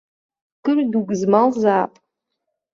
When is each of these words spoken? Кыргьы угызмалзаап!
Кыргьы 0.63 0.97
угызмалзаап! 1.01 1.93